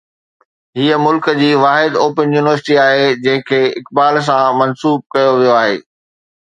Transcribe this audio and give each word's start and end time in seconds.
هيءَ 0.79 0.97
ملڪ 1.01 1.29
جي 1.41 1.49
واحد 1.65 1.99
اوپن 2.05 2.33
يونيورسٽي 2.37 2.79
آهي 2.85 3.05
جنهن 3.27 3.47
کي 3.51 3.61
اقبال 3.83 4.21
سان 4.31 4.61
منسوب 4.65 5.07
ڪيو 5.17 5.39
ويو 5.43 5.55
آهي. 5.63 5.81